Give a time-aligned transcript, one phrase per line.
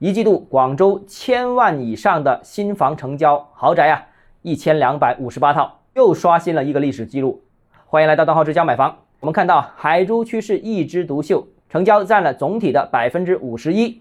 [0.00, 4.06] 一季度广州千万以上的新房成交豪宅啊，
[4.42, 7.42] 一千两百五十八套，又刷新了一个历史记录。
[7.86, 8.98] 欢迎来到邓浩之家买房。
[9.18, 14.00] 我们看到海珠区是一枝独秀，成交占了总体的百分之五十一，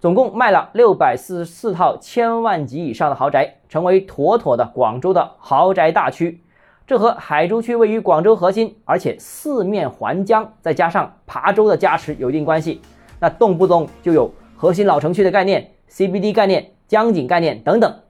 [0.00, 6.40] 总共卖了六百四十四套千万级以上的豪宅，成为妥妥的广州的豪宅大区。
[6.86, 12.80] 这和海珠区位于广州核心，而且四面环江，再加上琶洲的加持有一定关系。
[13.20, 18.00] 那动不动就有核心老城区的概念、CBD 概念、江景概念等等。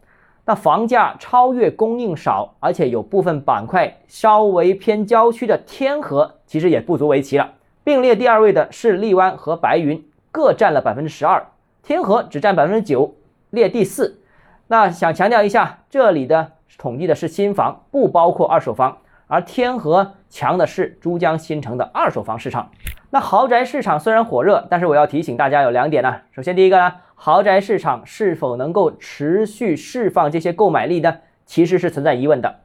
[0.44, 7.52] 那房价超越供应少，而且有部分板块稍微偏郊区的天河，其实也不足为奇了。
[7.82, 11.46] 并列第二位的是荔湾和白云，各占了百分之十二，
[11.82, 13.14] 天河只占百分之九，
[13.50, 14.20] 列第四。
[14.66, 16.52] 那想强调一下，这里的。
[16.76, 22.70] 统计的是新房，不包括二手房，而天河强的是珠江新城的二手房市场。
[23.10, 26.16] 那豪宅市场虽然火热，但是我要提醒大家有两点呢。
[26.32, 31.18] 首先，第一个呢，豪宅市场是否能够持续释放这些购买力呢？
[31.46, 32.60] 其实是存在疑问的。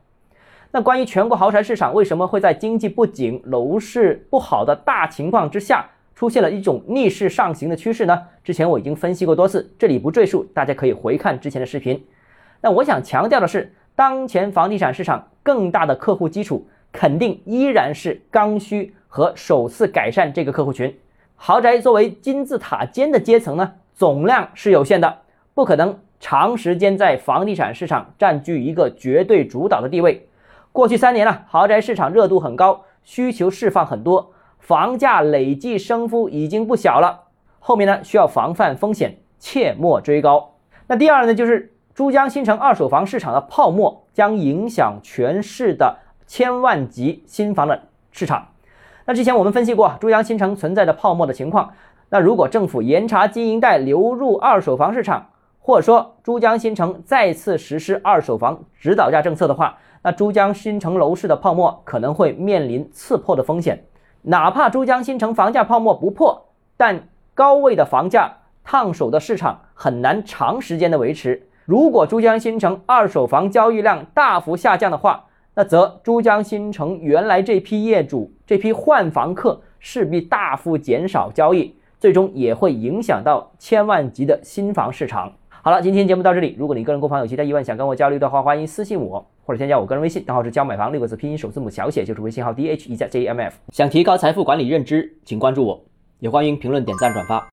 [0.72, 8.24] 那关于全国豪宅市场为什么会在经济不景、楼市不好的大情况之下，出现了一种逆势上行的趋势呢？
[8.44, 12.06] 之前我已经分析过多次，这里不赘述，大家可以回看之前的视频。
[12.62, 13.74] 那我想强调的是。
[14.00, 20.98] 当前房地产市场更大的客户基础，肯定依然是刚需和首次改善这个客户群。
[21.36, 25.18] 豪宅作为金字塔尖的阶层呢，总量是有限的，
[25.54, 30.30] 不可能长时间在房地产市场占据一个绝对主导的地位。
[30.72, 37.26] 过去三年呢，豪宅市场热度很高，需求释放很多，房价累计升幅已经不小了。
[37.60, 40.56] 后面呢，需要防范风险，切莫追高。
[40.88, 41.74] 那第二呢，就是。
[42.00, 47.78] 珠江新城二手房市场的泡沫将影响全市的千万级新房的
[48.14, 48.48] 市场。
[49.04, 51.74] 那之前我们分析过珠江新城存在的泡沫的情况。
[52.08, 63.84] 那如果政府严查经营贷流入二手房市场，或者说珠江新城再次实施二手房指导价政策的话，那珠江新城楼市的泡沫可能会面临刺破的风险。
[64.22, 66.46] 哪怕珠江新城房价泡沫不破，
[66.78, 71.49] 但高位的房价烫手的市场很难长时间的维持。
[71.70, 85.32] 如果珠江新城二手房交易量大幅下降的话，那则珠江新城原来这批业主、这批换房客势必大幅减少交易，最终也会影响到千万级的新房市场。
[85.62, 86.56] 好了，今天节目到这里。
[86.58, 93.56] 如果你个人购房有其他疑问，想跟我交流的话，欢迎私信我或者添加我个人微信，账号是教买房六个字拼音首字母小写，就是微信号 d h 一加 j m f。
[93.72, 95.80] 想提高财富管理认知，请关注我，
[96.18, 97.48] 也欢迎评论、点赞、转发。